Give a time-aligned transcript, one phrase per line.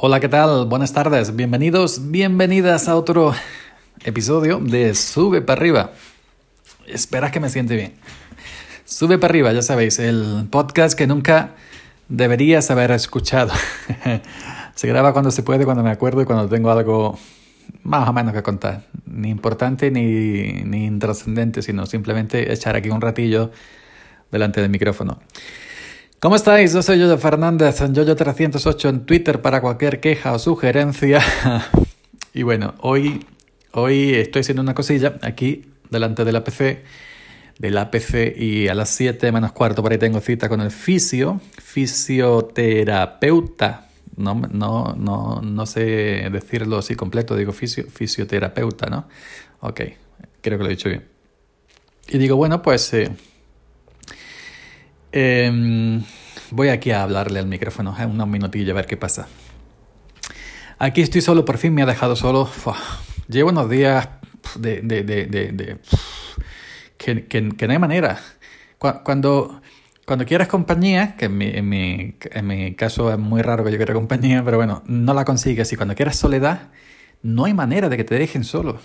[0.00, 0.66] Hola, ¿qué tal?
[0.66, 3.34] Buenas tardes, bienvenidos, bienvenidas a otro
[4.04, 5.90] episodio de Sube para arriba.
[6.86, 7.94] Espera que me siente bien.
[8.84, 11.56] Sube para arriba, ya sabéis, el podcast que nunca
[12.08, 13.50] deberías haber escuchado.
[14.76, 17.18] se graba cuando se puede, cuando me acuerdo y cuando tengo algo
[17.82, 18.84] más o menos que contar.
[19.04, 23.50] Ni importante ni, ni intrascendente, sino simplemente echar aquí un ratillo
[24.30, 25.18] delante del micrófono.
[26.20, 26.72] ¿Cómo estáis?
[26.72, 31.20] Yo soy Yoyo Fernández, en Yoyo308 en Twitter para cualquier queja o sugerencia.
[32.34, 33.24] y bueno, hoy,
[33.70, 36.82] hoy estoy haciendo una cosilla aquí delante de la PC,
[37.60, 37.88] de la
[38.36, 43.86] y a las 7 menos cuarto por ahí tengo cita con el fisio, fisioterapeuta.
[44.16, 49.06] No, no, no, no sé decirlo así completo, digo fisio, fisioterapeuta, ¿no?
[49.60, 49.82] Ok,
[50.40, 51.04] creo que lo he dicho bien.
[52.08, 52.92] Y digo, bueno, pues...
[52.92, 53.08] Eh,
[55.12, 56.00] eh,
[56.50, 59.28] voy aquí a hablarle al micrófono, eh, unos minutillos a ver qué pasa.
[60.78, 62.48] Aquí estoy solo, por fin me ha dejado solo.
[63.28, 64.08] llevo unos días
[64.56, 64.80] de...
[64.82, 65.78] de, de, de
[66.96, 68.20] que, que, que, no hay manera.
[68.78, 69.60] Cuando,
[70.04, 73.70] cuando quieres compañía, que en mi, en, mi, en mi caso es muy raro que
[73.70, 75.72] yo quiera compañía, pero bueno, no la consigues.
[75.72, 76.68] Y cuando quieres soledad,
[77.22, 78.80] no hay manera de que te dejen solo.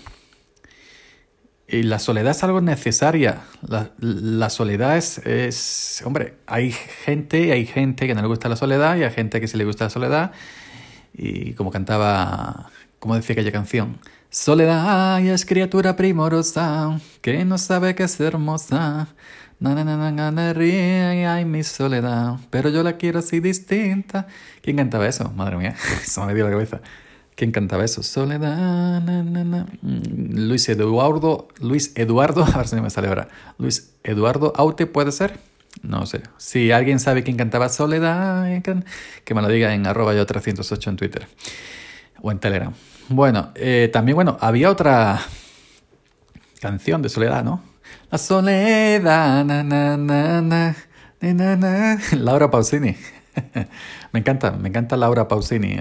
[1.66, 3.42] Y la soledad es algo necesaria.
[3.66, 8.56] La, la soledad es, es, hombre, hay gente, hay gente que no le gusta la
[8.56, 10.32] soledad y hay gente que sí le gusta la soledad.
[11.14, 13.98] Y como cantaba, como decía aquella canción,
[14.34, 19.06] Soledad es criatura primorosa que no sabe que es hermosa.
[19.60, 24.26] Na, na, na, na, na, ríe, ay, mi soledad, pero yo la quiero así distinta.
[24.60, 25.30] ¿Quién cantaba eso?
[25.36, 26.80] Madre mía, se me dio la cabeza.
[27.34, 28.02] ¿Quién cantaba eso?
[28.02, 29.02] Soledad.
[29.02, 31.48] Mm, Luis Eduardo.
[31.60, 32.44] Luis Eduardo.
[32.54, 33.28] A ver si me sale ahora.
[33.58, 35.38] Luis Eduardo Aute, ¿puede ser?
[35.82, 36.22] No sé.
[36.36, 38.46] Si alguien sabe quién cantaba Soledad,
[39.24, 41.26] que me lo diga en arroba yo 308 en Twitter.
[42.22, 42.72] O en Telegram.
[43.08, 45.20] Bueno, eh, también, bueno, había otra
[46.60, 47.62] canción de Soledad, ¿no?
[48.10, 49.44] La Soledad.
[49.44, 50.76] Na, na, na, na,
[51.20, 51.98] na, na.
[52.12, 52.96] Laura Pausini.
[54.12, 55.76] me encanta, me encanta Laura Pausini.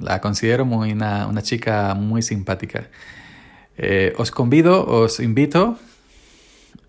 [0.00, 2.88] la considero muy una, una chica muy simpática.
[3.76, 5.78] Eh, os convido, os invito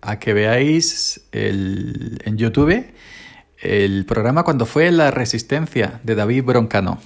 [0.00, 2.84] a que veáis el, en YouTube
[3.58, 6.98] el programa cuando fue La Resistencia de David Broncano.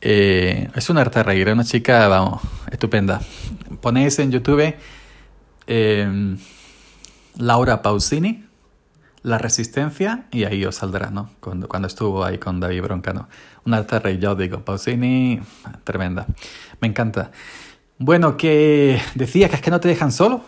[0.00, 3.22] Eh, es una arte reír, una chica, vamos, estupenda.
[3.80, 4.74] Ponéis en YouTube
[5.68, 6.36] eh,
[7.38, 8.44] Laura Pausini
[9.22, 11.30] la Resistencia y ahí os saldrá, ¿no?
[11.40, 13.28] Cuando, cuando estuvo ahí con David Broncano.
[13.64, 14.64] Un alta rey, ya os digo.
[14.64, 15.40] Pausini,
[15.84, 16.26] tremenda.
[16.80, 17.30] Me encanta.
[17.98, 20.42] Bueno, que decía que es que no te dejan solo.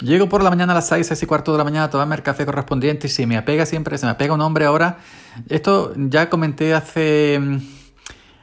[0.00, 2.16] Llego por la mañana a las 6, 6 y cuarto de la mañana a tomarme
[2.16, 4.98] el café correspondiente y si me apega siempre, se me apega un hombre ahora.
[5.48, 7.40] Esto ya comenté hace,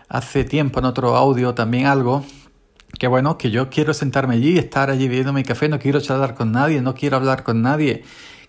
[0.08, 2.24] hace tiempo en otro audio también algo.
[2.98, 6.36] Que bueno, que yo quiero sentarme allí, estar allí bebiendo mi café, no quiero charlar
[6.36, 8.04] con nadie, no quiero hablar con nadie.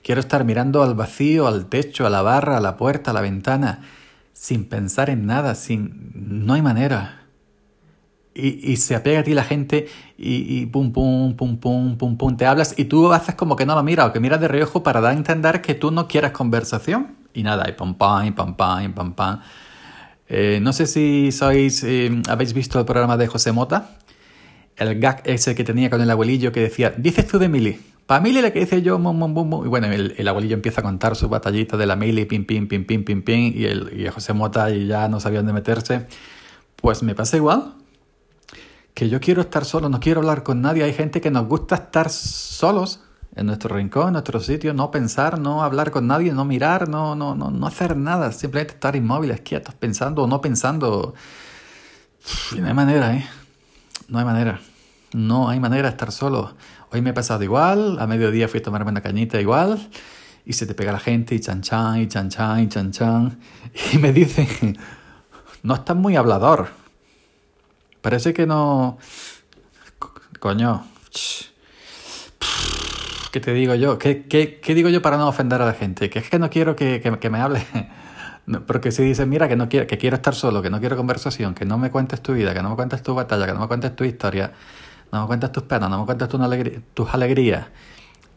[0.04, 3.22] Quiero estar mirando al vacío, al techo, a la barra, a la puerta, a la
[3.22, 3.80] ventana,
[4.34, 6.12] sin pensar en nada, sin...
[6.14, 7.22] No hay manera.
[8.34, 9.88] Y, y se apega a ti la gente
[10.18, 13.64] y, y, pum, pum, pum, pum, pum, pum, te hablas y tú haces como que
[13.64, 16.06] no lo miras o que miras de reojo para dar a entender que tú no
[16.06, 17.16] quieres conversación.
[17.32, 19.40] Y nada, y pam, pam, y pam, pam, y pam, pam.
[20.28, 23.96] Eh, no sé si sois, eh, habéis visto el programa de José Mota,
[24.76, 28.20] el gag ese que tenía con el abuelillo que decía, dices tú de Mili, para
[28.20, 30.84] Mili le que dice yo, mum, mum, mum, y bueno, el, el, abuelillo empieza a
[30.84, 34.06] contar sus batallitas de la Mili, pim, pim, pim, pim, pim, pim, y, el, y
[34.08, 36.06] José Mota y ya no sabía dónde meterse.
[36.76, 37.74] Pues me pasa igual,
[38.92, 40.84] que yo quiero estar solo, no quiero hablar con nadie.
[40.84, 43.00] Hay gente que nos gusta estar solos
[43.34, 47.14] en nuestro rincón, en nuestro sitio, no pensar, no hablar con nadie, no mirar, no,
[47.14, 51.14] no, no, no hacer nada, simplemente estar inmóviles, quietos, pensando o no pensando.
[52.56, 53.26] No hay manera, ¿eh?
[54.08, 54.60] No hay manera.
[55.14, 56.56] No hay manera de estar solo.
[56.90, 59.88] Hoy me ha pasado igual, a mediodía fui a tomarme una cañita igual,
[60.44, 63.38] y se te pega la gente, y chan chan, y chan chan, y chan chan,
[63.92, 64.76] y me dicen,
[65.62, 66.70] no estás muy hablador.
[68.02, 68.98] Parece que no...
[70.40, 70.84] Coño.
[73.30, 73.98] ¿Qué te digo yo?
[73.98, 76.10] ¿Qué, qué, qué digo yo para no ofender a la gente?
[76.10, 77.64] Que es que no quiero que, que, que me hable.
[78.66, 81.54] porque si dices, mira, que no quiero, que quiero estar solo, que no quiero conversación,
[81.54, 83.68] que no me cuentes tu vida, que no me cuentes tu batalla, que no me
[83.68, 84.52] cuentes tu historia,
[85.14, 87.66] no me cuentas tus penas, no me cuentas tus, alegría, tus alegrías.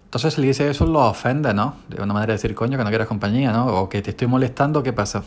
[0.06, 1.76] Entonces si le dice eso lo ofende, ¿no?
[1.90, 3.66] De una manera de decir, coño, que no quieres compañía, ¿no?
[3.68, 5.24] O que te estoy molestando, ¿qué pasa?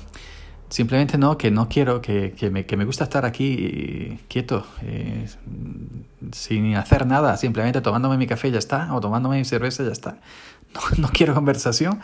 [0.70, 5.28] Simplemente no, que no quiero, que, que, me, que me gusta estar aquí quieto, eh,
[6.30, 10.18] sin hacer nada, simplemente tomándome mi café ya está, o tomándome mi cerveza ya está.
[10.72, 11.98] No, no quiero conversación.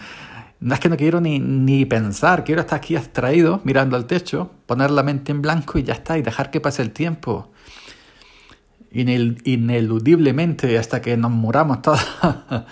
[0.59, 4.51] No es que no quiero ni, ni pensar, quiero estar aquí abstraído, mirando al techo,
[4.67, 7.53] poner la mente en blanco y ya está, y dejar que pase el tiempo.
[9.01, 12.01] Ineludiblemente hasta que nos muramos todos.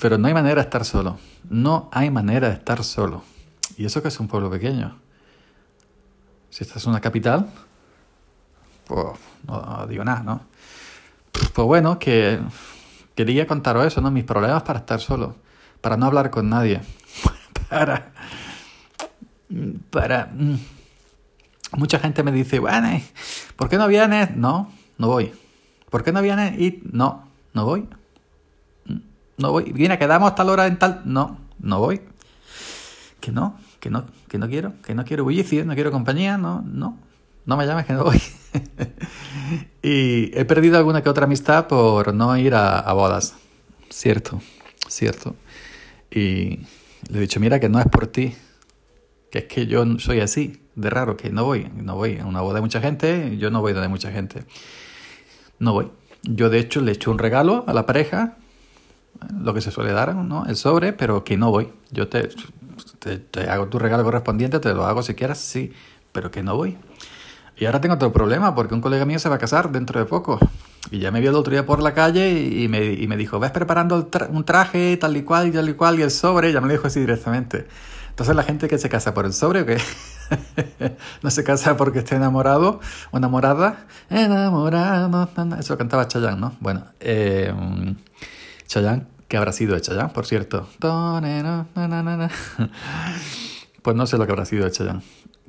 [0.00, 1.18] Pero no hay manera de estar solo.
[1.50, 3.22] No hay manera de estar solo.
[3.76, 4.96] Y eso que es un pueblo pequeño.
[6.50, 7.50] Si estás en una capital,
[8.86, 9.06] pues
[9.46, 10.40] no, digo nada, ¿no?
[11.32, 12.38] Pues bueno, que
[13.14, 14.10] quería contaros eso, ¿no?
[14.10, 15.36] Mis problemas para estar solo,
[15.80, 16.80] para no hablar con nadie,
[17.68, 18.12] para...
[19.90, 20.26] para...
[20.32, 20.58] Mm.
[21.74, 23.00] Mucha gente me dice, bueno,
[23.56, 24.36] ¿por qué no vienes?
[24.36, 24.70] No,
[25.02, 25.32] no voy.
[25.90, 26.56] ¿Por qué no vienes?
[26.60, 27.88] Y no, no voy.
[29.36, 29.72] No voy.
[29.72, 31.02] Viene, quedamos tal hora en tal...
[31.04, 32.02] No, no voy.
[33.18, 36.62] Que no, que no, que no quiero, que no quiero bullicio, no quiero compañía, no,
[36.62, 36.98] no,
[37.46, 38.22] no me llames que no voy.
[39.82, 43.34] y he perdido alguna que otra amistad por no ir a, bodas.
[43.90, 44.40] Cierto,
[44.88, 45.34] cierto.
[46.12, 46.60] Y
[47.10, 48.36] le he dicho, mira que no es por ti,
[49.32, 52.40] que es que yo soy así, de raro, que no voy, no voy a una
[52.40, 54.44] boda de mucha gente, yo no voy donde mucha gente.
[55.58, 55.90] No voy.
[56.22, 58.36] Yo de hecho le hecho un regalo a la pareja,
[59.40, 60.46] lo que se suele dar, ¿no?
[60.46, 61.72] El sobre, pero que no voy.
[61.90, 62.30] Yo te,
[63.48, 65.72] hago tu regalo correspondiente, te lo hago si quieras, sí,
[66.12, 66.76] pero que no voy.
[67.56, 70.06] Y ahora tengo otro problema, porque un colega mío se va a casar dentro de
[70.06, 70.38] poco.
[70.90, 73.38] Y ya me vio el otro día por la calle y me, y me dijo,
[73.38, 76.60] ves preparando un traje tal y cual y tal y cual y el sobre, ya
[76.60, 77.66] me lo dijo así directamente.
[78.10, 79.78] Entonces la gente que se casa por el sobre o que
[81.22, 82.80] no se casa porque esté enamorado
[83.10, 85.28] o enamorada, enamorado,
[85.58, 86.56] eso cantaba Chayanne, ¿no?
[86.60, 87.52] Bueno, eh,
[88.66, 90.68] Chayanne, que habrá sido de Chayanne, por cierto.
[93.82, 95.02] Pues no sé lo que habrá sido de Chayanne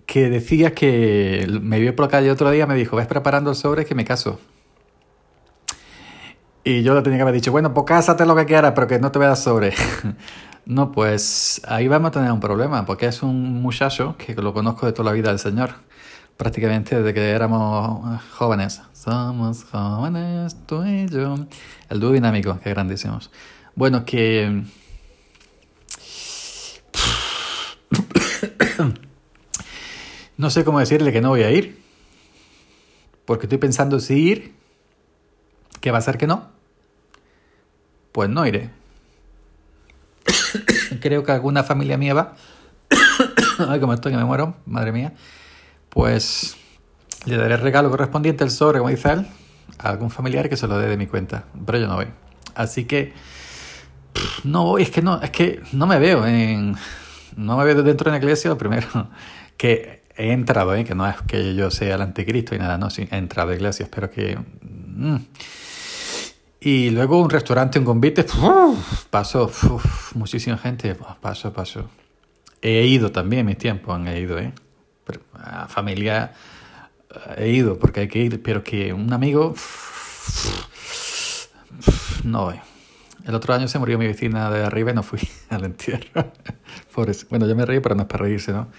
[0.05, 3.55] que decía que me vio por la calle otro día, me dijo, ves preparando el
[3.55, 4.39] sobre que me caso.
[6.63, 8.99] Y yo le tenía que haber dicho, bueno, pues cásate lo que quieras, pero que
[8.99, 9.73] no te veas sobre.
[10.65, 14.85] no, pues ahí vamos a tener un problema, porque es un muchacho que lo conozco
[14.85, 15.71] de toda la vida del Señor,
[16.37, 18.81] prácticamente desde que éramos jóvenes.
[18.93, 21.35] Somos jóvenes, tú y yo.
[21.89, 23.29] El dúo dinámico, qué grandísimos.
[23.75, 24.63] Bueno, que...
[30.35, 31.79] No sé cómo decirle que no voy a ir.
[33.25, 34.55] Porque estoy pensando si ir.
[35.79, 36.49] ¿Qué va a ser que no?
[38.11, 38.71] Pues no iré.
[41.03, 42.35] Creo que alguna familia mía va.
[43.67, 45.11] Ay, como estoy que me muero, madre mía.
[45.89, 46.55] Pues
[47.25, 49.27] le daré el regalo correspondiente, el sobre, como dice él,
[49.79, 51.43] a algún familiar que se lo dé de mi cuenta.
[51.65, 52.07] Pero yo no voy.
[52.55, 53.11] Así que
[54.45, 56.77] no voy, es que no, es que no me veo en.
[57.35, 58.87] No me veo dentro de la iglesia, lo primero.
[59.57, 60.85] Que he entrado, ¿eh?
[60.85, 63.89] que no es que yo sea el anticristo y nada, no, he entrado a iglesias,
[63.93, 64.37] pero que...
[64.61, 65.17] Mm.
[66.65, 68.25] Y luego un restaurante, un convite,
[69.09, 69.51] pasó,
[70.15, 71.89] muchísima gente, pasó, pasó.
[72.61, 74.53] He ido también, mis tiempos han ido, ¿eh?
[75.33, 76.31] a familia
[77.35, 79.55] he ido porque hay que ir, pero que un amigo,
[82.23, 82.59] no voy.
[83.25, 85.19] El otro año se murió mi vecina de arriba y no fui
[85.49, 86.31] al entierro.
[87.29, 88.69] Bueno, yo me reí, pero no es para reírse, ¿no?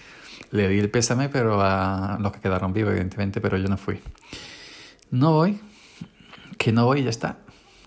[0.51, 4.01] Le di el pésame, pero a los que quedaron vivos, evidentemente, pero yo no fui.
[5.11, 5.61] No voy,
[6.57, 7.44] que no voy y ya está.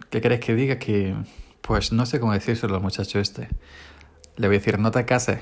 [0.09, 0.79] ¿Qué crees que diga?
[0.79, 1.15] Que,
[1.61, 3.49] pues no sé cómo decírselo al muchacho este.
[4.35, 5.39] Le voy a decir, no te cases.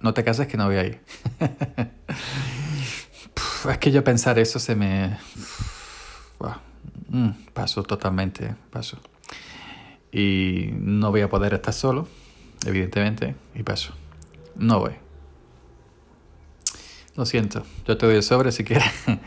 [0.00, 1.00] No te cases que no voy a ir.
[3.70, 5.16] es que yo pensar eso se me...
[7.08, 8.98] Mm, paso totalmente, paso.
[10.12, 12.08] Y no voy a poder estar solo,
[12.64, 13.92] evidentemente, y paso.
[14.56, 14.92] No voy.
[17.14, 18.90] Lo siento, yo te doy el sobre si quieres.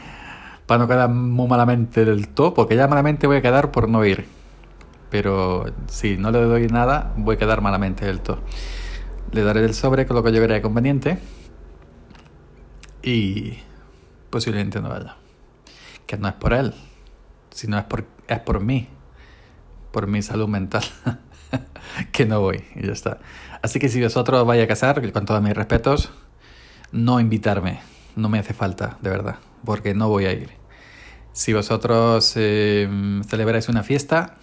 [0.65, 4.05] Para no quedar muy malamente del todo, porque ya malamente voy a quedar por no
[4.05, 4.27] ir.
[5.09, 8.39] Pero si no le doy nada, voy a quedar malamente del todo.
[9.31, 11.19] Le daré el sobre con lo que yo crea conveniente.
[13.01, 13.57] Y
[14.29, 15.15] posiblemente no vaya.
[16.05, 16.73] Que no es por él,
[17.51, 18.87] sino es por, es por mí.
[19.91, 20.83] Por mi salud mental.
[22.11, 23.19] que no voy y ya está.
[23.61, 26.11] Así que si vosotros vais a casar, con todos mis respetos,
[26.91, 27.81] no invitarme.
[28.15, 29.35] No me hace falta, de verdad,
[29.65, 30.49] porque no voy a ir.
[31.31, 34.37] Si vosotros eh, celebráis una fiesta,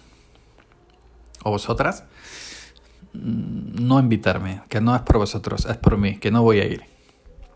[1.47, 2.03] o vosotras,
[3.13, 6.83] no invitarme, que no es por vosotros, es por mí, que no voy a ir.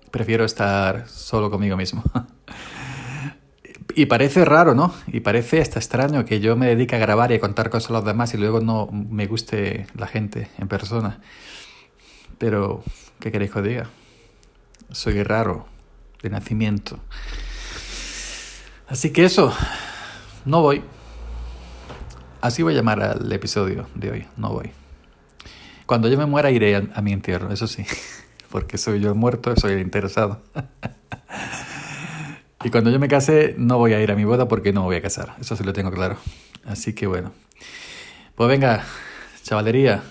[0.10, 2.04] Prefiero estar solo conmigo mismo.
[3.96, 4.94] y parece raro, ¿no?
[5.08, 7.94] Y parece hasta extraño que yo me dedique a grabar y a contar cosas a
[7.94, 11.20] los demás y luego no me guste la gente en persona.
[12.38, 12.84] Pero,
[13.20, 13.90] ¿qué queréis que os diga?
[14.92, 15.66] soy raro
[16.22, 17.00] de nacimiento.
[18.88, 19.54] Así que eso,
[20.46, 20.84] no voy.
[22.42, 24.72] Así voy a llamar al episodio de hoy, no voy.
[25.86, 27.86] Cuando yo me muera iré a, mi entierro, eso sí,
[28.50, 30.42] porque soy yo el muerto, soy el interesado.
[32.64, 34.86] y cuando yo me case no voy a ir a mi boda porque no me
[34.88, 36.18] voy a casar, eso sí lo tengo claro.
[36.66, 37.32] Así que bueno.
[38.34, 38.86] Pues venga,
[39.44, 40.02] chavalería,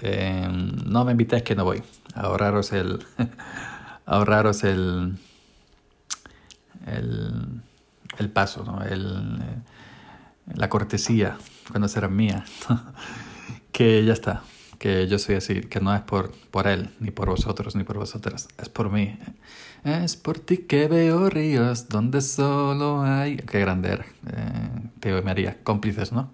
[0.00, 0.48] eh,
[0.86, 1.82] no me invitéis que no voy.
[2.14, 3.04] Ahorraros el...
[4.06, 5.18] ahorraros el...
[6.86, 7.60] el,
[8.16, 8.82] el paso, ¿no?
[8.82, 9.42] El,
[10.54, 11.36] la cortesía,
[11.70, 12.44] cuando será mía.
[13.72, 14.42] que ya está,
[14.78, 17.98] que yo soy así, que no es por, por él, ni por vosotros, ni por
[17.98, 19.18] vosotras, es por mí.
[19.84, 23.36] Es por ti que veo ríos donde solo hay...
[23.36, 26.32] Qué grande era, eh, Teo y María, cómplices, ¿no?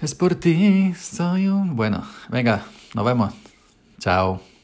[0.00, 1.74] Es por ti, soy un...
[1.74, 2.64] Bueno, venga,
[2.94, 3.34] nos vemos.
[3.98, 4.55] Chao.